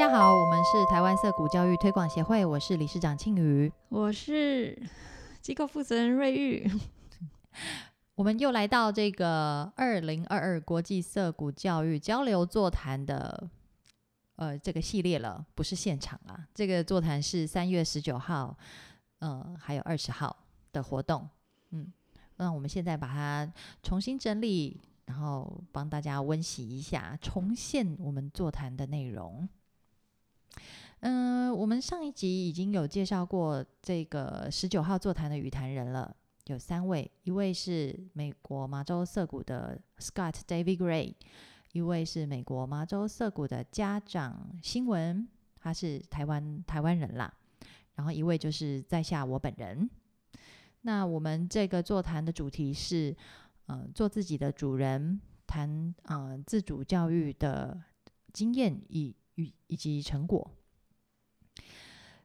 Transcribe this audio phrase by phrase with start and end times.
[0.00, 4.74] 家好，我们是台湾色谷教育推广协会，我是理事长庆瑜，我是
[5.42, 6.66] 机构负责人瑞玉。
[8.16, 13.46] 我们又来到这个二零二二国际色谷教育交流座谈的
[14.36, 18.56] 呃这个系列了，不是现场啊，这个座谈是三月十九号，
[19.18, 20.34] 呃，还有二十号
[20.72, 21.28] 的活动，
[21.72, 21.92] 嗯，
[22.36, 29.46] 那我们现在把它重新整理，然后帮大家温习一下，重现我们座谈的内容。
[31.00, 36.14] 嗯，我们上一集已经有介绍过这个十九号座谈的语坛人了，
[36.46, 41.14] 有三位，一位是美国麻州涩谷的 Scott David Gray，
[41.72, 45.26] 一位是美国麻州涩谷的家长新闻，
[45.58, 47.32] 他是台湾台湾人啦，
[47.94, 49.88] 然后一位就是在下我本人。
[50.82, 53.16] 那我们这个座谈的主题是，
[53.66, 57.82] 呃，做自己的主人，谈呃自主教育的
[58.34, 60.50] 经验以与以及成果。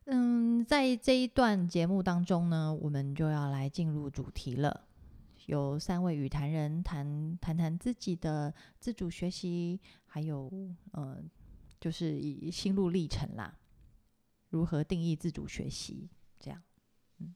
[0.08, 4.86] 嗯，在这一段节目当中呢，我们就要来进入主题了。
[5.48, 10.52] 有三位语坛人谈谈谈自己的自主学习，还有
[10.92, 11.18] 呃，
[11.80, 13.58] 就是以心路历程啦，
[14.50, 16.08] 如何定义自主学习
[16.40, 16.62] 这样。
[17.20, 17.34] 嗯，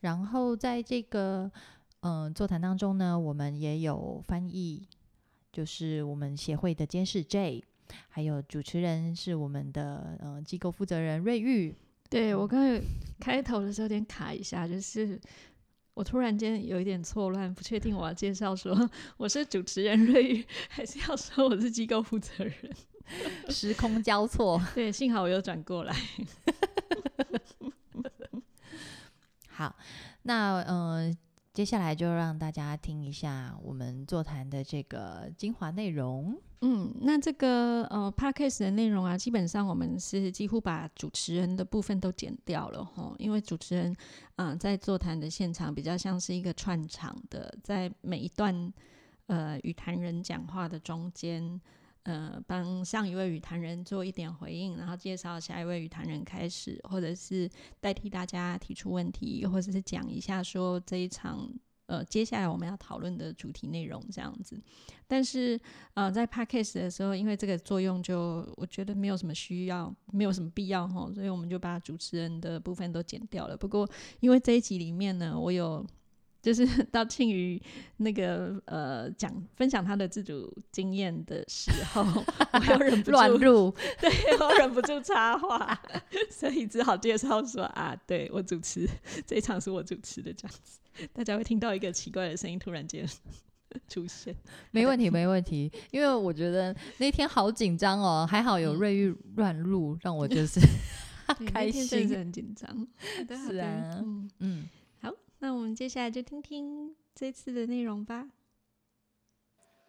[0.00, 1.50] 然后在这个
[2.00, 4.86] 嗯座谈当中呢，我们也有翻译，
[5.50, 7.64] 就是我们协会的监事 J，
[8.08, 11.74] 还有主持人是我们的呃机构负责人瑞玉。
[12.12, 12.78] 对我刚才
[13.18, 15.18] 开头的时候有点卡一下，就是
[15.94, 18.78] 我突然间有一点错乱，不确定我要介绍说
[19.16, 22.54] 我是主持人瑞玉，还是要说我是机构负责人，
[23.48, 24.60] 时空交错。
[24.74, 25.96] 对，幸好我又转过来。
[29.48, 29.74] 好，
[30.24, 31.16] 那嗯。
[31.54, 36.40] 接下来就让大家听一下我们座谈的这个精华内容。
[36.62, 43.94] 嗯，那这个呃 podcast 的内容啊，基本上我们是几乎把主持人的部分都剪掉了哈，因为主持人
[44.36, 48.72] 啊在座谈的现场比较像是一个串场的，在每一段
[49.26, 51.60] 呃与谈人讲话的中间。
[52.04, 57.48] 呃，帮上一位与谈人做一点回应，然后介绍下一位与谈人开始，或者是
[57.78, 61.48] 代替大家提出问题，或者是讲一下说这一场
[61.92, 64.58] 呃接下来我们要讨论的主题内容这样子。
[65.06, 65.60] 但是
[65.92, 73.54] 呃，在 podcast 的时候，因为这个作用就我觉得没有什么需要，没有什么必要哈，所以我们就把主持人的部分都剪掉了。
[73.54, 73.86] 不过
[74.20, 75.86] 因为这一集里面呢，我有。
[76.42, 77.60] 就是 到庆余
[77.98, 82.02] 那个呃讲分享他的自主经验的时候，
[82.52, 83.70] 我又忍不住乱入，
[84.00, 84.10] 对
[84.40, 85.80] 我忍不住插话，
[86.28, 88.88] 所以只好介绍说啊，对我主持
[89.24, 90.80] 这一场是我主持的这样子，
[91.12, 93.06] 大家会听到一个奇怪的声音突然间
[93.88, 94.34] 出现，
[94.72, 100.60] 没问题没问题，因为我觉得那天好紧张哦，还好有瑞玉乱入，让我就是
[101.46, 102.88] 开心，很紧张，
[103.48, 104.30] 是啊，嗯。
[104.40, 104.68] 嗯。
[105.41, 108.29] 那我们接下来就听听这次的内容吧。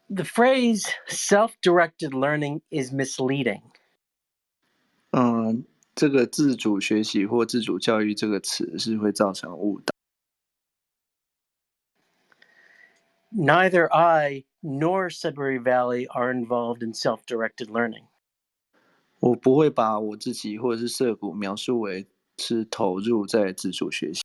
[0.08, 3.62] The phrase self-directed learning is misleading.
[5.10, 5.64] 嗯，
[5.94, 9.92] 这个自主学习或自主教育这个词是会造成误导。
[13.30, 18.04] Neither I nor Sudbury Valley are involved in self-directed learning.
[19.20, 22.06] 我不会把我自己或者是涩谷描述为
[22.38, 24.22] 是投入在自主学习。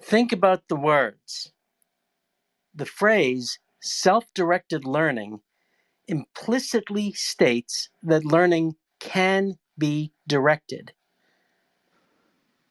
[0.00, 1.52] Think about the words.
[2.74, 5.40] The phrase self directed learning
[6.06, 10.92] implicitly states that learning can be directed.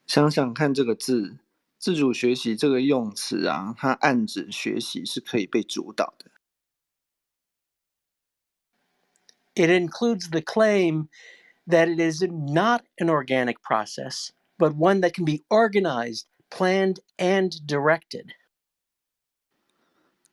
[0.07, 1.39] 想想看这个字“
[1.77, 6.31] 自主学习”这个用词啊，它暗指学习是可以被主导的。
[9.55, 11.07] It includes the claim
[11.67, 17.51] that it is not an organic process, but one that can be organized planned and
[17.65, 18.31] directed.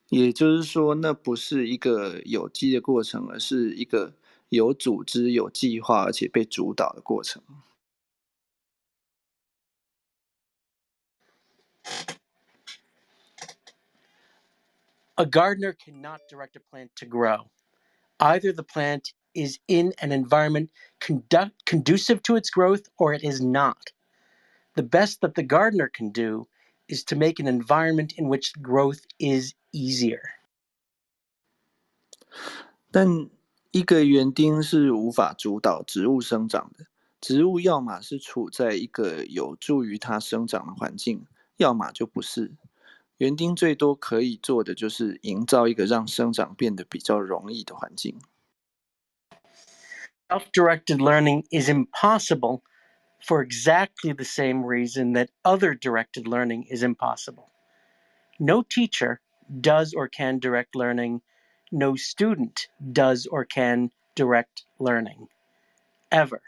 [0.09, 4.15] 也就是说，那不是一个有机的过程，而是一个
[4.49, 7.41] 有组织、有计划而且被主导的过程。
[15.15, 17.49] A gardener cannot direct a plant to grow.
[18.19, 20.69] Either the plant is in an environment
[20.99, 23.91] conduct, conducive to its growth or it is not.
[24.77, 26.47] The best that the gardener can do
[26.87, 30.21] is to make an environment in which growth is easier.
[32.91, 33.29] 但
[33.71, 36.87] 一个园丁是无法主导植物生长的。
[37.21, 41.25] 植物要么是处在一个有助于它生长的环境，
[41.55, 42.55] 要么就不是。
[43.17, 48.19] 园丁最多可以做的就是营造一个让生长变得比较容易的环境。
[50.27, 52.61] Self-directed learning is impossible
[53.20, 57.50] for exactly the same reason that other directed learning is impossible.
[58.38, 59.20] No teacher
[59.60, 61.22] does or can direct learning.
[61.72, 65.28] No student does or can direct learning.
[66.12, 66.40] Ever.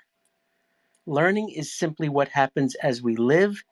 [1.07, 3.65] Learning is simply what happens as we live,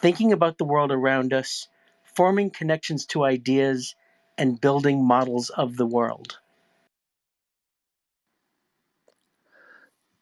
[0.00, 1.68] thinking about the world around us,
[2.02, 3.94] forming connections to ideas,
[4.36, 6.38] and building models of the world.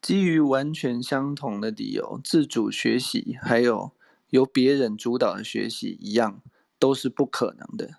[0.05, 3.93] 基于完全相同的理由，自主学习还有
[4.29, 6.43] 由别人主导的学习一样，
[6.79, 7.95] 都是不可能的。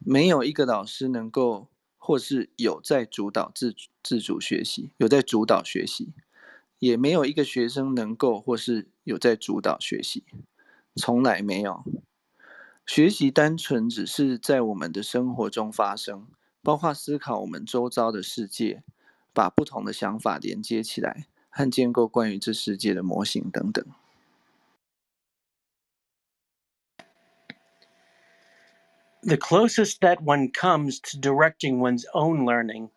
[0.00, 3.72] 没有一个老师能够或是有在主导自
[4.02, 6.12] 自主学习，有在主导学习，
[6.80, 10.24] 也没有一个学生能够或是有在主导学习，
[10.96, 11.84] 从来没有。
[12.84, 16.26] 学习单纯只是在我们的生活中发生，
[16.64, 18.82] 包括思考我们周遭的世界，
[19.32, 21.28] 把不同的想法连接起来。
[21.56, 23.84] 和建构关于这世界的模型等等。
[29.22, 32.90] The closest that one comes to directing one's own learning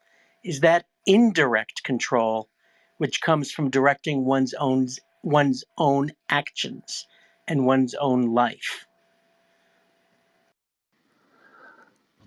[0.44, 2.50] is that indirect control,
[2.98, 4.88] which comes from directing one's own
[5.22, 7.04] one's own actions
[7.46, 8.88] and one's own life.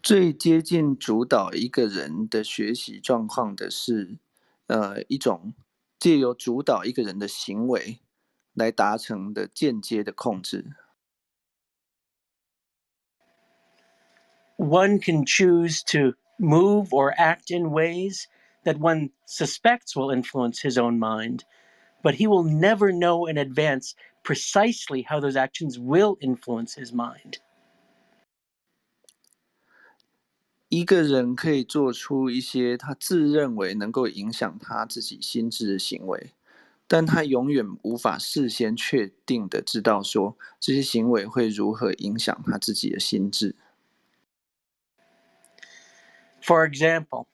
[0.00, 4.16] 最接近主导一个人的学习状况的是，
[4.68, 5.52] 呃，一种
[5.99, 7.99] 借由主导一个人的行为
[8.53, 10.75] 来达成的间接的控制。
[14.57, 18.27] One can choose to move or act in ways
[18.63, 21.43] that one suspects will influence his own mind,
[22.01, 23.93] but he will never know in advance
[24.23, 27.39] precisely how those actions will influence his mind.
[30.69, 36.31] 一个人可以做出一些他自认为能够影响他自己心智的行为，
[36.87, 43.55] 但他永远无法事先确定的知道说这些行为会如何影响他自己的心智。
[46.41, 47.27] For example,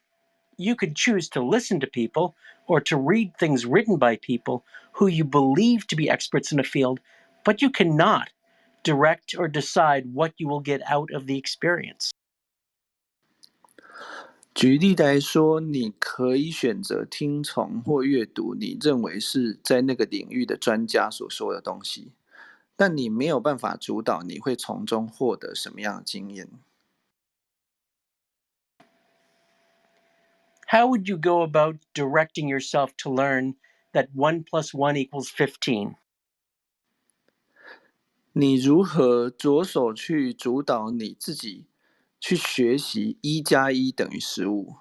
[0.57, 2.35] you could choose to listen to people
[2.67, 4.63] or to read things written by people
[4.93, 6.99] who you believe to be experts in a field,
[7.43, 8.27] but you cannot
[8.83, 12.11] direct or decide what you will get out of the experience.
[14.56, 22.12] 举例来说，你可以选择听从或阅读你认为是在那个领域的专家所说的东西，
[22.74, 26.48] 但你没有办法主导你会从中获得什么样的经验。
[30.68, 33.56] How would you go about directing yourself to learn
[33.92, 35.96] that one plus one equals fifteen?
[38.32, 41.66] 你如何着手去主导你自己？
[42.19, 44.75] 去学习一加一等于十五。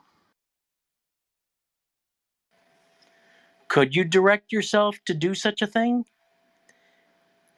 [3.69, 6.05] Could you direct yourself to do such a thing?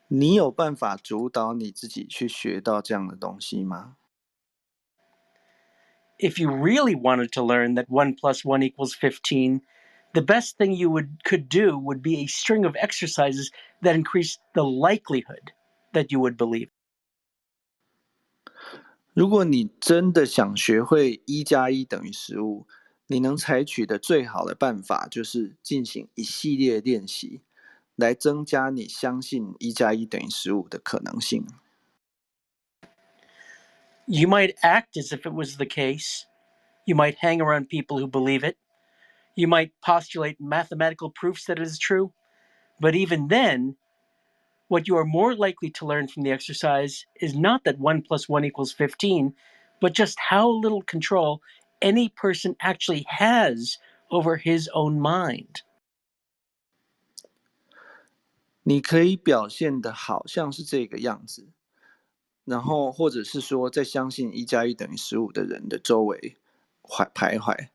[0.08, 3.96] 你有办法主导你自己去学到这样的东西吗？
[6.18, 9.62] If you really wanted to learn that one plus one equals fifteen,
[10.12, 14.36] the best thing you would could do would be a string of exercises that increase
[14.52, 15.52] the likelihood
[15.92, 16.68] that you would believe.
[19.16, 22.66] 如果你真的想学会一加一等于十五，
[23.06, 27.42] 你能采取的最好的办法就是进行一系列练习，
[27.94, 31.46] 来增加你相信一加一等于十五的可能性。
[34.06, 36.22] You might act as if it was the case.
[36.86, 38.56] You might hang around people who believe it.
[39.34, 42.12] You might postulate mathematical proofs that it is true.
[42.80, 43.76] But even then,
[44.68, 48.28] what you are more likely to learn from the exercise is not that 1 plus
[48.28, 49.34] 1 equals 15,
[49.80, 51.40] but just how little control
[51.80, 53.78] any person actually has
[54.10, 55.62] over his own mind.
[58.64, 61.48] 你可以表现的好像是这个样子，
[62.44, 66.36] 然后或者是说在相信一加一等于十五的人的周围
[66.82, 67.70] 徘徘徊，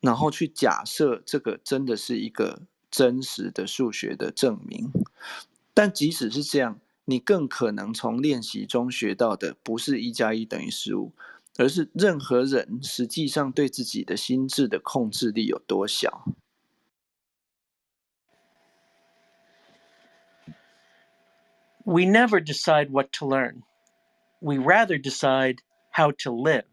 [0.00, 4.92] 然后去假设这个真的是一个真实的数学的证明。
[5.81, 11.13] 但即使是这样，你更可能从练习中学到的不是一加一等于十五，
[11.55, 16.25] 而是任何人实际上对自己的心智的控制力有多小。
[21.85, 23.61] We never decide what to learn.
[24.41, 25.59] We rather decide
[25.93, 26.65] how to live,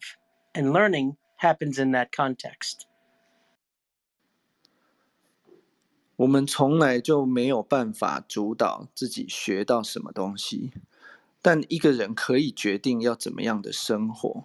[0.52, 2.88] and learning happens in that context.
[6.17, 10.71] 我们从来就没有办法主导自己学到什么东西，
[11.41, 14.43] 但一个人可以决定要怎么样的生活，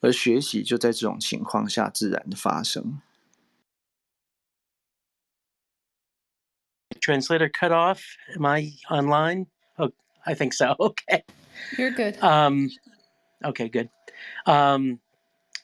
[0.00, 3.00] 而学习就在这种情况下自然的发生。
[7.00, 8.00] Translator cut off.
[8.34, 9.46] Am I online?
[9.76, 9.92] Oh,
[10.24, 10.74] I think so.
[10.78, 11.24] Okay.
[11.76, 12.16] You're good.
[12.20, 12.70] Um,
[13.44, 13.90] okay, good.
[14.44, 14.98] Um,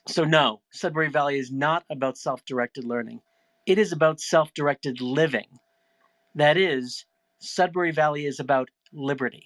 [0.07, 3.21] so no, Sudbury Valley is not about self-directed learning.
[3.67, 5.47] It is about self-directed living.
[6.35, 7.05] That is,
[7.39, 9.43] Sudbury Valley is about liberty.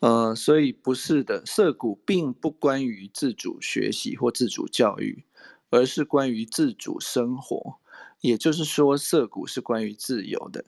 [0.00, 5.24] 呃，所以不是的，涩谷并不关于自主学习或自主教育，
[5.68, 7.78] 而是关于自主生活。
[8.20, 10.64] 也就是说，涩谷是关于自由的。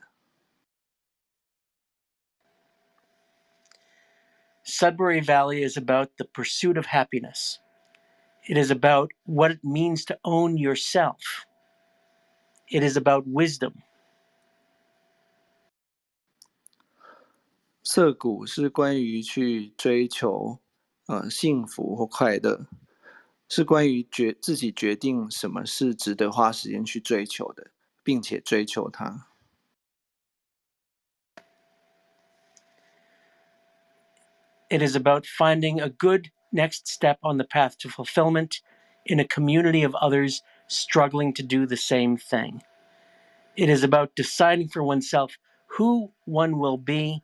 [4.65, 7.57] Sudbury Valley is about the pursuit of happiness.
[8.47, 11.45] It is about what it means to own yourself.
[12.67, 13.73] It is about wisdom.
[17.83, 20.59] 涩谷是关于去追求，
[21.07, 22.67] 呃，幸福或快乐，
[23.47, 29.27] 是关于决自己决定什么是值得花时间去追求的，并且追求它。
[34.69, 38.61] It is about finding a good next step on the path to fulfillment
[39.05, 42.61] in a community of others struggling to do the same thing.
[43.55, 45.37] It is about deciding for oneself
[45.77, 47.21] who one will be,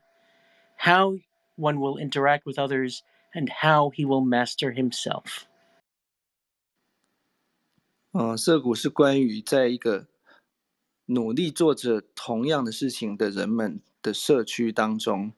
[0.76, 1.18] how
[1.56, 3.04] one will interact with others,
[3.34, 5.46] and how he will master himself.
[8.12, 10.08] 呃，涩谷是关于在一个
[11.06, 15.34] 努力做着同样的事情的人们的社区当中，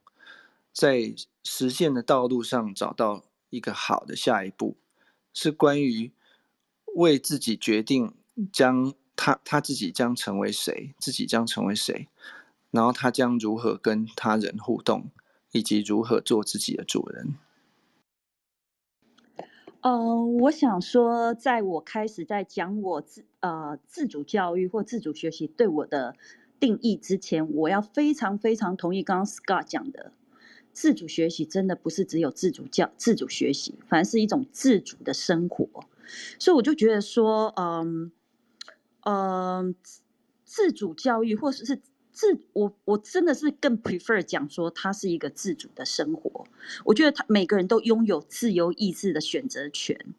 [0.72, 3.24] 在实现的道路上找到
[3.57, 4.77] 一个好的下一步，
[5.33, 6.13] 是关于
[6.95, 8.15] 为自己决定
[8.53, 12.09] 将他他自己将成为谁，自己将成为谁，
[12.71, 15.11] 然后他将如何跟他人互动，
[15.53, 17.35] 以及如何做自己的主人。
[19.81, 26.17] 呃，我想说，在我开始在讲我自呃自主教育或自主学习对我的
[26.59, 30.13] 定义之前，我要非常非常同意刚刚 Scott 讲的，
[30.77, 35.67] 自主学习真的不是只有自主教自主学习，反而是一种自主的生活。
[36.39, 38.13] 所以我就觉得说，嗯
[39.01, 39.75] 嗯，
[40.45, 41.81] 自主教育或者是。
[42.13, 46.47] 自我我真的是更 prefer 讲说，它是一个自主的生活。
[46.87, 50.15] 我觉得他每个人都拥有自由意志的选择权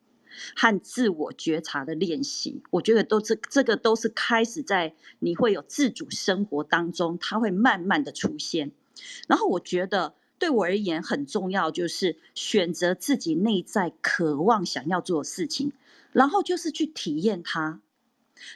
[0.56, 2.62] 和自我觉察的练习。
[2.70, 8.72] 我觉得都是这个都是开始在你会有自主生活当中，它会慢慢的出现。
[9.28, 15.72] 然后我觉得对我而言很重要，就是选择自己内在渴望想要做的事情，
[16.12, 17.82] 然后就是去体验它。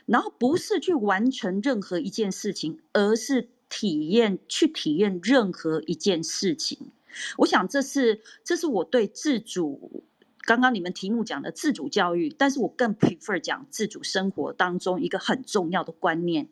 [0.05, 6.91] 然后不是去完成任何一件事情，而是体验去体验任何一件事情。
[7.37, 10.03] 我想这是这是我对自主。
[10.43, 16.47] 刚刚你们题目讲的自主教育，但是我更 prefer 讲自主生活当中一个很重要的观念，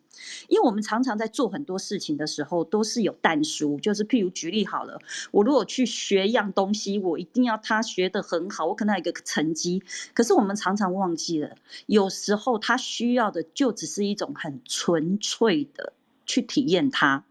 [0.48, 5.00] 因为我们常常在做很多事情的时候都是有淡书，就是譬如举例好了，
[5.32, 9.82] 我如果去学一样东西，我一定要他学得很好，我可能有一个成绩，
[10.14, 11.56] 可是我们常常忘记了，
[11.86, 15.92] 有时候他需要的就只是一种很纯粹的
[16.26, 17.24] 去体验它。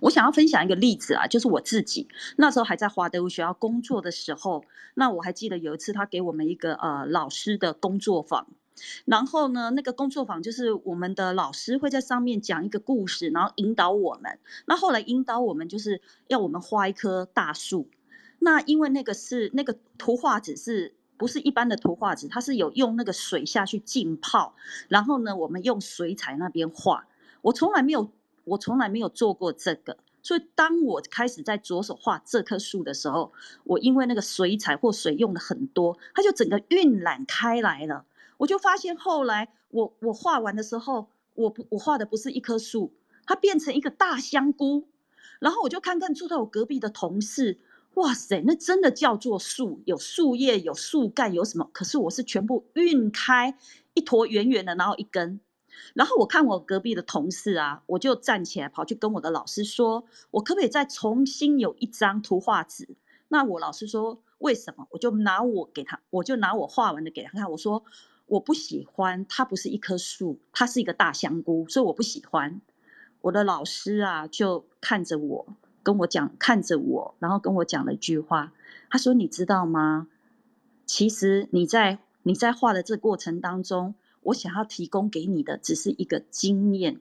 [0.00, 4.64] 我想要分享一个例子啊，就是我自己那时候还在华德福学校工作的时候，
[4.94, 8.46] 那我还记得有一次他给我们一个呃老师的工作坊，
[9.04, 14.38] 然后呢，那个工作坊就是我们的老师会在上面讲一个故事，然后引导我们。
[14.66, 17.88] 那后来引导我们就是要我们画一棵大树，
[18.38, 24.54] 那因为那个是那个图画纸是不是一般的图画纸，它是有用那个水下去浸泡，
[24.88, 27.06] 然后呢，我们用水彩那边画，
[27.40, 28.10] 我从来没有。
[28.44, 33.32] 我从来没有做过这个，所以当我开始在着手画这棵树的时候，
[33.64, 38.04] 我因为那个水彩或水用的很多，它就整个晕染开来了。
[38.38, 42.92] 我就发现后来我我画完的时候，我不我画的不是一棵树，
[43.26, 44.88] 它变成一个大香菇。
[45.38, 47.58] 然后我就看看住在我隔壁的同事，
[47.94, 51.68] 哇塞，那真的叫做树，有树叶，有树干，有什么？
[51.72, 53.56] 可是我是全部晕开
[53.94, 55.40] 一坨圆圆的，然后一根。
[55.94, 62.96] 然后我看我隔壁的同事啊，我就站起来跑去跟我的老师说：“我可不可以再重新有一张图画纸？”
[63.28, 67.50] 那我老师说：“为什么？”我就拿我给他，我就拿我画完的给他看。
[67.50, 67.82] 我说
[68.26, 72.60] ：“我不喜欢，它不是一棵树，它是一个大香菇，所以我不喜欢。”
[73.22, 75.46] 我的老师啊，就看着我，
[75.82, 78.52] 跟我讲，看着我，然后跟我讲了一句话。
[78.90, 80.08] 他说：“你知道吗？
[80.86, 87.00] 其实你在你在画的这过程当中。”我想要提供给你的只是一个经验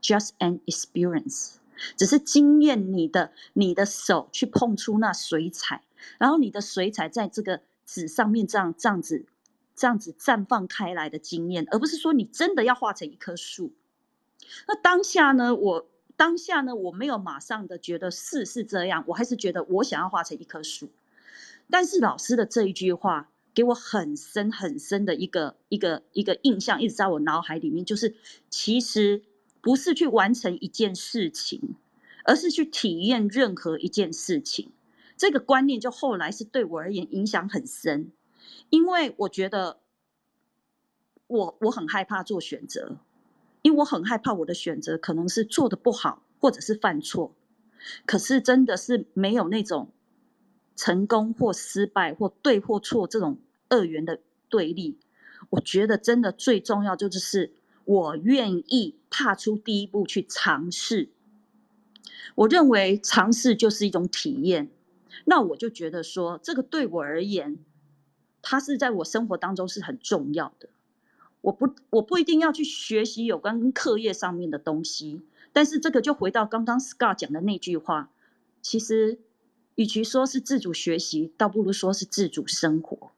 [0.00, 1.54] ，just an experience。
[1.96, 5.82] 只是经验你的你的手去碰触那水彩，
[6.18, 9.24] 然后你的水彩在这个纸上面这样这样子
[9.74, 13.72] 这样子绽放开来的经验，而不是说你真的要画成一棵树。
[14.68, 20.90] 那当下呢，我当下呢，我没有马上的觉得是是这样，我还是觉得我想要画成一棵树。
[21.68, 28.14] 但是老师的这一句话给我很深很深的一个一个一个印象，一直在我脑海里面，就是
[28.48, 29.22] 其实
[29.60, 31.76] 不是去完成一件事情，
[32.24, 34.70] 而是去体验任何一件事情。
[35.16, 38.10] 这个观念就后来是对我而言影响很深，
[38.70, 39.78] 因为我觉得
[41.26, 42.98] 我我很害怕做选择，
[43.60, 47.34] 因为我很害怕我的选择可能是做的不好，或者是犯错。
[48.06, 49.90] 可是真的是没有那种。
[50.74, 53.38] 成功或失败或对或错这种
[53.68, 54.98] 二元的对立，
[55.50, 57.52] 我觉得真的最重要就是
[57.84, 61.10] 我愿意踏出第一步去尝试。
[62.34, 64.70] 我认为尝试就是一种体验，
[65.26, 67.58] 那我就觉得说这个对我而言，
[68.40, 70.68] 它是在我生活当中是很重要的。
[71.42, 75.20] 我不我不一定要去学习有关课业上面的东西，
[75.52, 78.10] 但是这个就回到刚刚 Scott 讲的那句话，
[78.62, 79.18] 其实。
[79.74, 83.12] 与其说是自主学习，倒不如说是自主生活。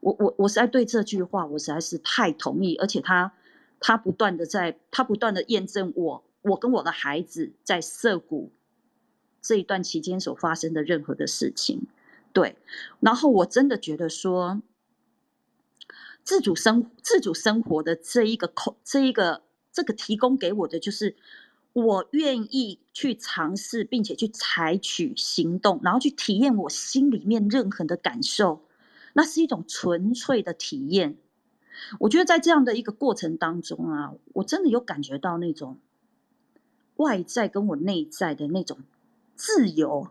[0.00, 3.32] 我我我实在对这句话，我实在是太同意，而且他
[3.80, 8.52] 他不断的在，他不断的验证我，我跟我的孩子在涉谷
[9.42, 11.88] 这一段期间所发生的任何的事情。
[12.32, 12.56] 对，
[13.00, 14.62] 然后我真的觉得说，
[16.22, 21.16] 自主生自主生活的这一个口，这一个这个提供给我的就是。
[21.76, 28.62] 我愿意去尝试，并且去采取行动，然后去体验我心里面任何的感受，
[29.12, 31.18] 那是一种纯粹的体验。
[32.00, 35.76] 我觉得在这样的一个过程当中啊，我真的有感觉到那种
[36.96, 38.78] 外在跟我内在的那种
[39.34, 40.08] 自由，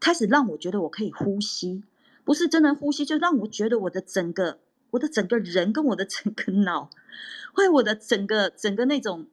[0.00, 1.84] 开始让我觉得我可以呼吸，
[2.24, 4.58] 不是真的呼吸，就让我觉得我的整个
[4.90, 6.90] 我的整个人跟我的整个脑，
[7.54, 9.28] 会我的整个整个那种。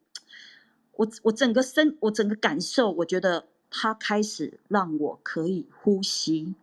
[0.95, 6.54] 我我整个身，我整个感受，我觉得他开始让我可以呼吸，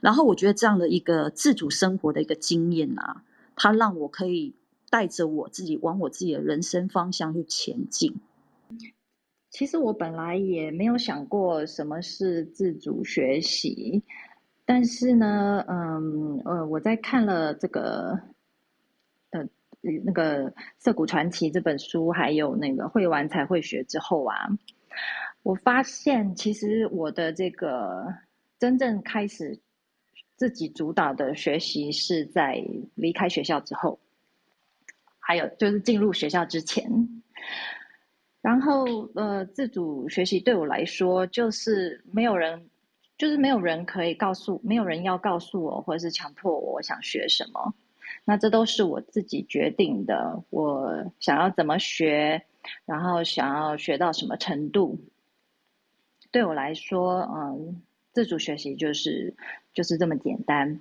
[0.00, 3.24] 然后我觉得这样的一个自主生活的一个经验啊，
[3.54, 4.54] 它让我可以
[4.88, 8.14] 带着我自己往我自己的人生方向去前进。
[9.50, 14.02] 其实我本来也没有想过什么是自主学习，
[14.64, 18.20] 但是呢，嗯呃，我在看了这个。
[20.04, 24.48] 那个《涩谷传奇》这本书，还有那个会玩才会学之后啊，
[25.42, 28.06] 我发现其实我的这个
[28.58, 29.60] 真正开始
[30.36, 33.98] 自己主导的学习是在离开学校之后，
[35.18, 37.22] 还有就是进入学校之前。
[38.42, 42.70] 然后呃，自主学习对我来说，就是没有人，
[43.18, 47.74] 就是没有人可以告诉，没有人要告诉我，或者是强迫我想学什么。
[48.24, 52.42] 那这都是我自己决定的，我想要怎么学，
[52.84, 54.98] 然后想要学到什么程度。
[56.32, 57.80] 对我来说，嗯，
[58.12, 59.34] 自主学习就是
[59.72, 60.80] 就是这么简单。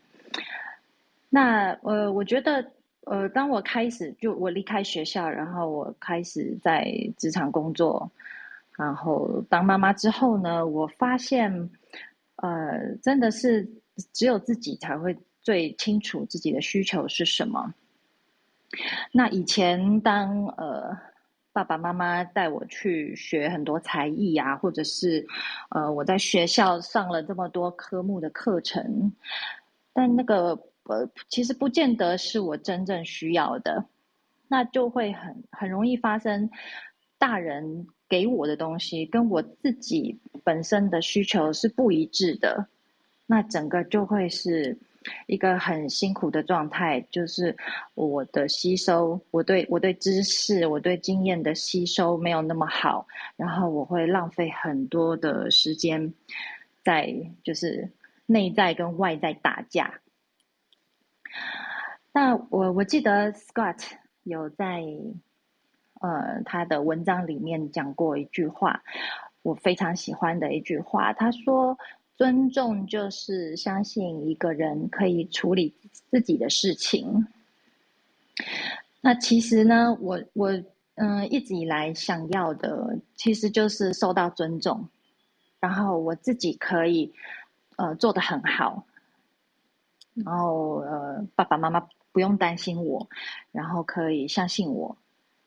[1.30, 8.10] 那呃，我觉得呃，当我开始就我离开学校，然后我开始在职场工作，
[8.76, 11.70] 然后当妈妈之后呢，我发现，
[12.38, 13.70] 呃，真的是
[14.14, 15.16] 只有自己才会。
[15.46, 17.76] 最清楚自己的需求是什么。
[19.12, 20.98] 那以前当呃
[21.54, 25.26] 爸爸妈妈带我去学很多才艺啊，或者是
[25.70, 29.14] 呃我在学校上了这么多科目的课程，
[29.94, 33.86] 但那个呃其实不见得是我真正需要的，
[34.48, 36.50] 那就会很很容易发生
[37.20, 42.68] 大人给我的东西跟我自己本身的需求是不一致的，
[43.28, 44.80] 那整个就会是。
[45.28, 47.56] 一个很辛苦的状态，就是
[47.94, 56.14] 我的吸收，我对我对知识、我对经验的吸收没有那么好，然后我会浪费很多的时间
[56.84, 57.14] 在
[57.44, 57.92] 就是
[58.26, 60.00] 内在跟外在打架。
[62.12, 63.84] 那我我记得 Scott
[64.24, 64.84] 有在
[66.02, 68.84] 呃他的文章里面讲过一句话，
[69.42, 71.78] 我非常喜欢的一句话，他说。
[72.18, 75.74] 尊重就是相信一个人可以处理
[76.10, 77.28] 自己的事情。
[79.02, 80.52] 那其实呢，我我
[80.96, 84.88] 嗯一直以来想要的，其实就是受到尊重，
[85.60, 87.14] 然后我自己可以
[87.76, 88.86] 呃做的很好，
[90.14, 93.08] 然后呃爸爸妈妈不用担心我，
[93.52, 94.98] 然后可以相信我。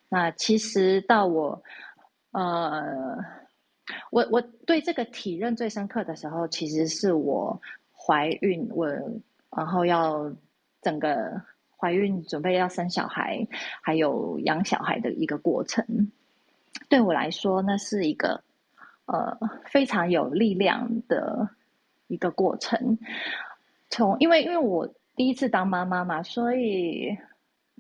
[0.09, 1.63] 那其实到我
[2.33, 3.39] 呃。
[4.11, 7.61] 我我对这个体认最深刻的时候，其实是我
[7.97, 8.87] 怀孕，我
[9.51, 10.33] 然后要
[10.83, 11.43] 整个
[11.77, 13.47] 怀孕准备要生小孩，
[13.83, 16.11] 还有养小孩的一个过程。
[16.89, 18.43] 对我来说，那是一个
[19.07, 21.51] 呃非常有力量的
[22.07, 22.99] 一个过程。
[23.91, 27.17] 从因为因为我第一次当妈妈嘛，所以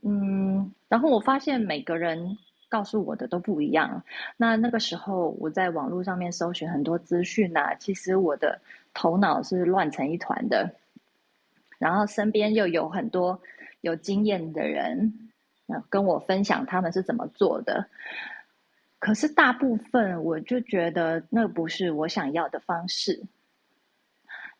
[0.02, 2.38] 嗯，然后我发现每个人。
[2.68, 4.04] 告诉我的都不一样。
[4.36, 8.60] 那那个时候，我在网络上面搜寻很多资讯呐，其实我的
[8.94, 10.74] 头脑是乱成一团的。
[11.78, 13.40] 然后身边又有很多
[13.80, 15.30] 有经验的人，
[15.88, 17.88] 跟我分享他们是怎么做的。
[18.98, 23.22] 可是大部分我就觉得那不是我想要的方式。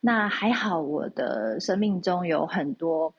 [0.01, 3.15] 那还好，我的生命中有很多。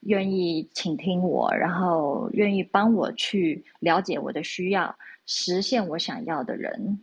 [0.00, 7.00] 愿意倾听我，然后愿意帮我去了解我的需要，实现我想要的人。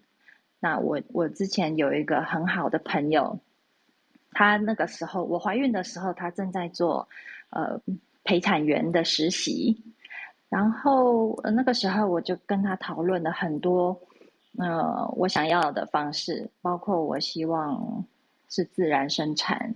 [0.60, 3.40] 那我我之前有一个很好的朋友，
[4.32, 7.08] 他那个时候我怀孕的时候，他正在做
[7.50, 7.80] 呃
[8.24, 9.84] 陪产员的实习，
[10.50, 14.00] 然后那个时候我就跟他讨论了很多
[14.58, 18.06] 呃我想要的方式，包括我希望
[18.50, 19.76] 是自然生产。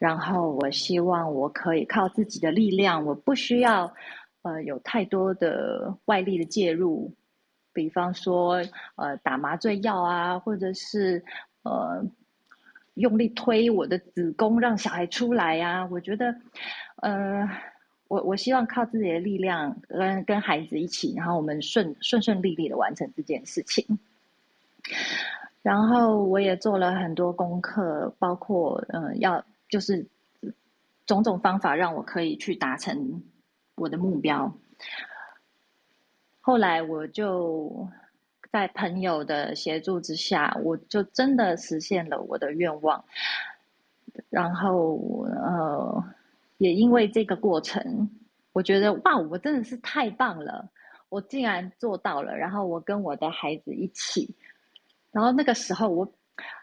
[0.00, 3.92] 然后我希望我可以靠自己的力量，我不需要
[4.40, 7.12] 呃有太多的外力的介入，
[7.74, 8.62] 比方说
[8.96, 11.22] 呃打麻醉药啊，或者是
[11.64, 12.02] 呃
[12.94, 15.86] 用力推我的子宫让小孩出来呀。
[15.90, 16.34] 我觉得
[16.96, 17.46] 呃
[18.08, 23.98] 我我希望靠自己的力量跟跟孩子一起，然后我们顺顺顺利利的完成这件事情。
[25.60, 29.44] 然后我也做了很多功课，包括嗯要。
[29.70, 30.08] 就是
[31.06, 33.22] 种种方法让我可以去达成
[33.76, 34.52] 我的目标。
[36.40, 37.88] 后来我就
[38.50, 43.04] 在朋友的协助之下，我就真的实现了我的愿望。
[44.28, 46.04] 然后呃，
[46.58, 48.10] 也因为这个过程，
[48.52, 50.68] 我觉得哇，我真的是太棒了！
[51.08, 52.36] 我竟然做到了。
[52.36, 54.34] 然后我跟我的孩子一起，
[55.12, 56.12] 然后那个时候我。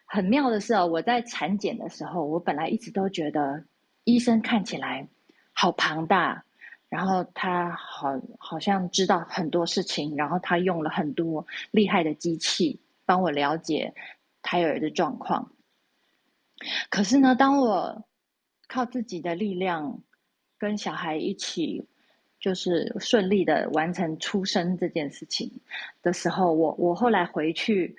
[0.09, 3.65] 很妙的是哦，我在产检的时候，我本来一直都觉得
[4.05, 5.09] 医生看起来
[5.51, 6.45] 好庞大，
[6.87, 13.93] 然后他好好像知道很多事情，然后他用了很多厉害的机器帮我了解
[14.41, 15.51] 胎儿的状况。
[16.89, 18.05] 可是呢，当我
[18.69, 20.01] 靠自己的力量
[20.57, 21.85] 跟小孩一起，
[22.39, 25.51] 就是顺利的完成出生这件事情
[26.01, 27.97] 的时候，我我后来回去。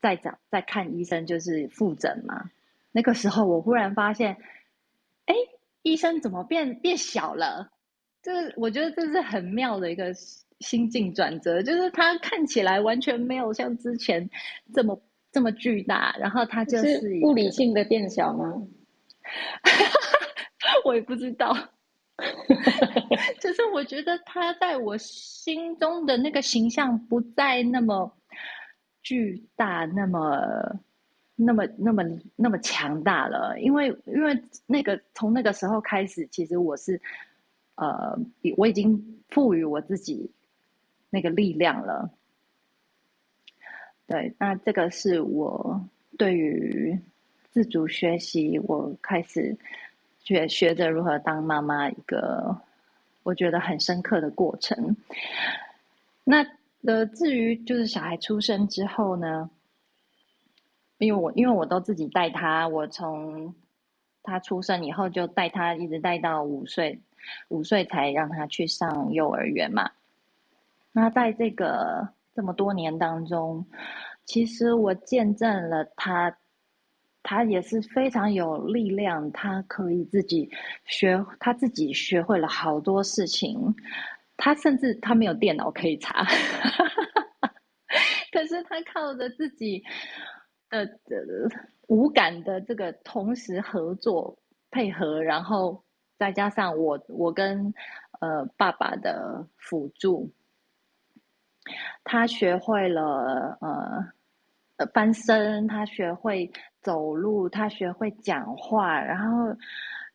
[0.00, 2.50] 再找在看医生就是复诊嘛，
[2.92, 4.36] 那个时候我忽然发现，
[5.26, 5.34] 哎，
[5.82, 7.72] 医生怎么变变小了？
[8.22, 10.12] 这是我觉得这是很妙的一个
[10.60, 14.30] 心境转折，就是他看起来完全没有像之前
[14.74, 15.00] 这么
[15.32, 18.54] 这么巨大，然后他就是物理性的变小吗？
[20.84, 21.56] 我也不知道，
[23.40, 28.17] 就是我觉得他在我心中的那个形象不再那么。
[29.08, 30.78] 巨大，那么，
[31.34, 32.02] 那么，那么，
[32.36, 33.58] 那么强大了。
[33.58, 37.00] 因为，因为那个从那个时候开始，其实我是，
[37.76, 38.18] 呃，
[38.58, 40.30] 我已经赋予我自己
[41.08, 42.10] 那个力量了。
[44.06, 47.00] 对，那这个是我对于
[47.50, 49.56] 自主学习，我开始
[50.20, 52.60] 学学着如何当妈妈一个
[53.22, 54.98] 我觉得很深刻的过程。
[56.24, 56.57] 那。
[56.86, 59.50] 呃，至于就是小孩出生之后呢，
[60.98, 63.54] 因为我因为我都自己带他，我从
[64.22, 67.00] 他出生以后就带他一直带到五岁，
[67.48, 69.90] 五岁才让他去上幼儿园嘛。
[70.92, 73.66] 那在这个这么多年当中，
[74.24, 76.38] 其实我见证了他，
[77.22, 80.50] 他也是非常有力量，他可以自己
[80.84, 83.74] 学，他自己学会了好多事情。
[84.40, 86.24] 他甚至他没有电脑可以查，
[88.32, 89.82] 可是他靠着自己
[90.70, 90.88] 的
[91.88, 94.38] 无感的这个同时合作
[94.70, 95.82] 配合，然后
[96.16, 97.74] 再加上我我跟
[98.20, 100.30] 呃爸爸的辅助，
[102.04, 109.56] 他学会了呃翻身，他学会走路，他学会讲话，然后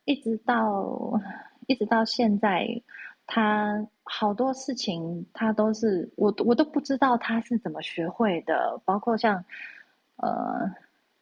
[0.06, 1.20] 一直到
[1.66, 2.82] 一直到现在。
[3.26, 9.44] 他好多事情，他都是我我都不知道他是怎么学会的，包括像
[10.16, 10.70] 呃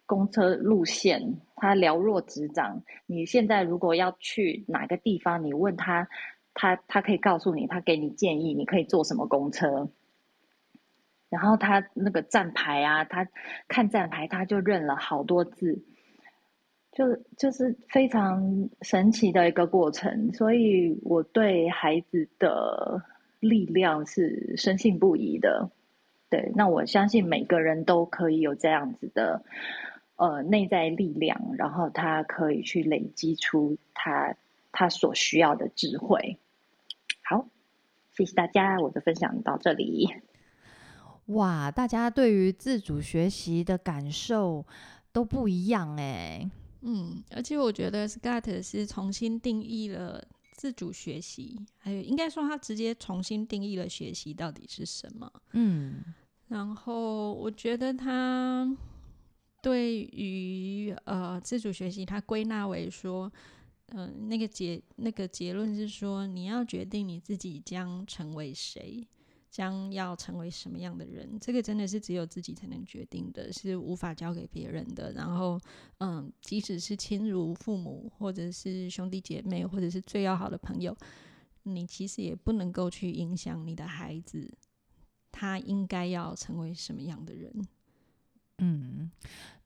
[0.05, 2.83] 公车路线，他了若指掌。
[3.07, 6.09] 你现在如果要去哪个地方，你问他，
[6.55, 9.88] 他他可以告诉你，他给你建议，你可以坐什么公车。
[11.31, 13.27] 然后他那个站牌啊，他
[13.69, 15.83] 看站牌他就认了好多字，
[16.92, 20.33] 就就是非常神奇的一个过程。
[20.33, 23.02] 所以我对孩子的
[23.40, 25.70] 力量是深信不疑的。
[26.31, 29.44] 对，那我相信每个人都可以有这样子的
[30.16, 34.35] 呃内在力量，然后他可以去累积出他
[34.70, 36.38] 他所需要的智慧。
[37.22, 37.46] 好，
[38.12, 40.09] 谢谢大家，我的分享到这里。
[41.26, 44.64] 哇，大家对于自主学习的感受
[45.12, 46.50] 都不一样哎。
[46.83, 55.33] 嗯，而且我觉得 Scott 是重新定义了自主学习，还有应该说他直接重新定义了学习到底是什么。
[55.53, 56.03] 嗯，
[56.49, 58.68] 然后我觉得他
[59.61, 63.33] 对于呃自主学习，他归纳为说，
[63.88, 69.07] 嗯，那个结那个结论是说，你要决定你自己将成为谁。
[69.53, 75.12] 将要成为什么样的人，这个真的是只有自己才能决定的，是无法交给别人的。
[75.12, 75.61] 然后，
[75.99, 80.97] 嗯，即使是亲如父母，或者是兄弟姐妹，或者是最要好的朋友，
[81.65, 84.51] 你其实也不能够去影响你的孩子，
[85.31, 87.69] 他应该要成为什么样的人。
[88.57, 89.11] 嗯，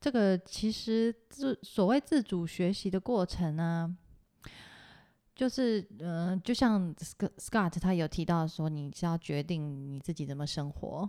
[0.01, 3.97] 这个其实自所谓自主学习的过程呢。
[5.37, 11.07] 就是，嗯，就像 Scott 他有提到说，你是要决定你自己怎么生活。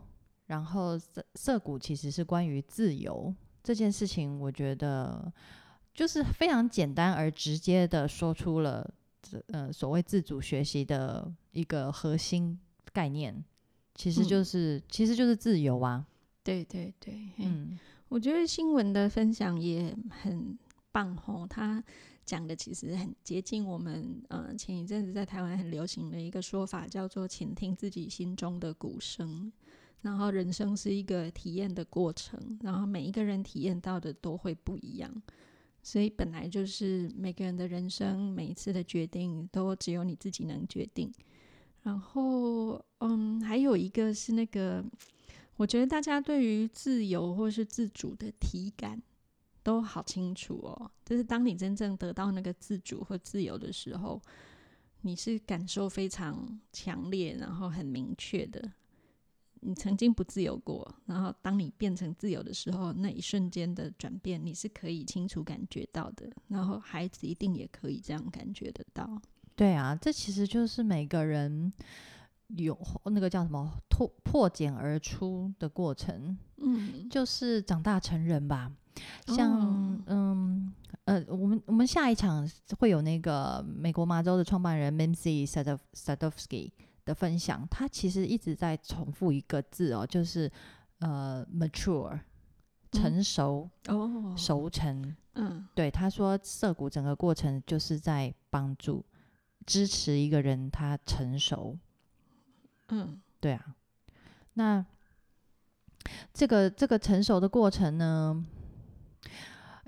[0.49, 5.33] 然后涩涩谷其实是关于自由这件事情，我觉得
[5.95, 8.87] 就是非常简单而直接的说出了
[9.23, 12.59] 这，呃，所谓自主学习的一个核心
[12.93, 13.43] 概念，
[13.95, 16.05] 其实就是，其实就是自由啊。
[16.45, 20.59] 对对对，嗯，我觉得新闻的分享也很
[20.93, 21.83] 棒哦，他。
[22.29, 29.51] 讲的其实很接近我们，呃，前一阵子在台湾很流行的一个说法，叫做“倾听自己心中的鼓声”。
[30.03, 35.11] 然后，人生是一个体验的过程，然后每一个人体验到的都会不一样，
[35.83, 41.11] 所以本来就是每个人的人生，每一次的决定都只有你自己能决定。
[41.83, 44.85] 然后，嗯，还有一个是那个，
[45.57, 49.01] 我觉得大家对于自由或是自主的体感。
[49.61, 54.21] 都好清楚哦，就是当你真正得到那个自主或自由的时候，
[55.01, 58.71] 你是感受非常强烈，然后很明确的。
[59.61, 66.31] 你曾经不自由过，然后当你变成自由的时候，那一瞬间的转变，你是可以清楚感觉到的。
[66.49, 69.19] 然后孩子一定也可以这样感觉得到。
[69.57, 71.73] 对啊，这其实就是每个人
[72.49, 76.37] 有那个叫什么破破茧而出的过程。
[76.59, 78.71] 嗯，就是长大成人吧。
[79.27, 80.73] 像嗯
[81.05, 82.47] 呃，我们我们下一场
[82.79, 85.49] 会有那个美国麻州的创办人 Mimsy
[85.95, 86.71] Sadovsky
[87.07, 90.53] 的分享，他其实一直在重复一个字哦，就是
[90.99, 92.21] 呃 mature
[92.93, 99.03] 成熟哦熟成嗯，对他说涩谷整个过程就是在帮助
[99.65, 101.79] 支持一个人他成熟，
[102.89, 103.75] 嗯，对啊，
[104.55, 104.85] 那
[106.35, 108.45] 这个这个成熟的过程呢？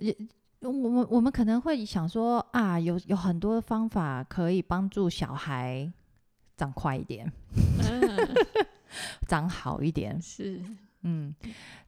[0.01, 0.17] 也，
[0.61, 5.91] 我们我们可能会想说啊，有有很多方法可以帮助小孩
[6.57, 7.31] 长快一点，
[9.29, 10.21] 长好一点。
[10.21, 10.61] 是，
[11.03, 11.35] 嗯，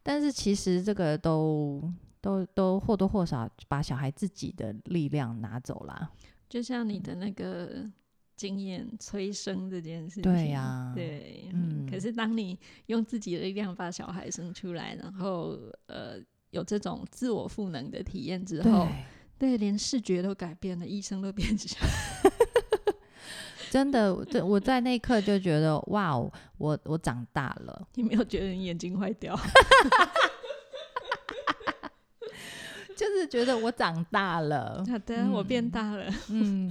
[0.03, 1.83] 但是其实这个都
[2.21, 6.11] 都都或多或少把小孩自己的力量拿走了。
[6.49, 7.85] 就像你的那个
[8.37, 11.87] 经验催生这件事情，对呀，对，嗯。
[11.91, 16.19] 可是当你用自己的力量把小孩生出来，然后呃。
[16.53, 18.89] 有这种自我赋能的体验之后，
[19.39, 21.77] 对，连视觉都改变了，医生都变成。
[23.71, 27.89] 真的，对我在那一刻就觉得，哇哦，我我长大了。
[27.95, 29.35] 你没有觉得你眼睛坏掉？
[33.27, 34.85] 就是觉得我长大了。
[34.89, 36.13] 好的，我变大了。
[36.29, 36.71] 嗯，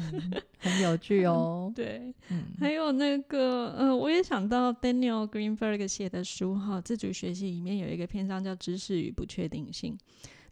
[0.60, 1.72] 很有趣哦。
[1.76, 2.14] 对，
[2.60, 9.98] 还有那个，呃，我也想到 Daniel Greenberg 写的书哈，《自主学习》里面有一个篇章叫“知识与不确定性”，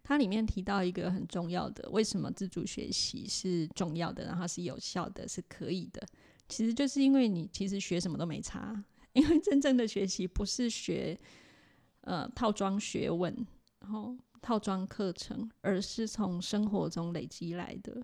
[0.02, 6.06] 它里面提到一个很重要的，为什么自主学习是重要的，然后是有效的，是可以的。
[6.48, 8.82] 其实就是因为你其实学什么都没差，
[9.12, 11.18] 因为真正的学习不是学
[12.02, 13.34] 呃套装学问，
[13.80, 14.16] 然后。
[14.42, 18.02] 套装课程，而是从生活中累积来的。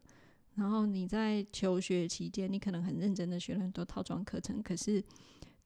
[0.55, 5.05] 然后你在求学期间，你可能很认真的学了很多套装课程，可是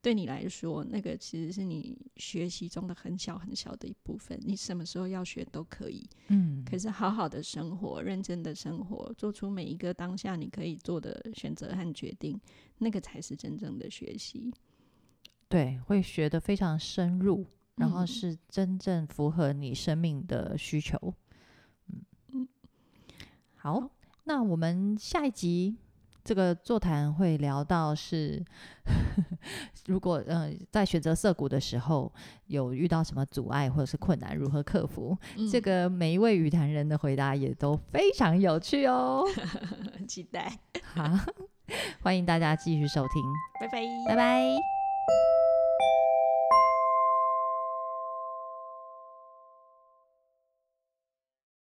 [0.02, 4.36] 对你来说，那个其实是你学习中的很小很小的一部分。
[4.42, 6.64] 你什么时候要学都可以，嗯。
[6.64, 12.40] 可是好好的生活，认真的生活，做出每一个当下你可以做的选择和决定，
[12.78, 14.52] 那个才是真正的学习。
[15.48, 17.46] 对，会学的非常深入。
[17.80, 20.96] 然后嗯是真正符合你生命的需求。
[21.88, 22.48] 嗯嗯
[23.56, 23.90] 好好，
[24.24, 25.76] 那我们下一集
[26.22, 28.44] 这个座谈会聊到是，
[29.86, 32.12] 如果呃在选择涩谷的时候
[32.46, 35.16] 有遇到什么阻碍或者是困难，如何克服？
[35.50, 39.24] 这嗯个每一位语坛人的回答也都非常有趣哦。
[39.96, 40.58] 很期待，
[40.94, 41.04] 好，
[42.02, 43.22] 欢迎大家继续收听，
[43.60, 45.49] 拜拜，拜拜。